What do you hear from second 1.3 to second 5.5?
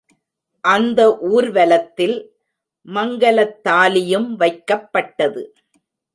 ஊர்வலத்தில் மங்கலத்தாலியும் வைக்கப்பட்டது.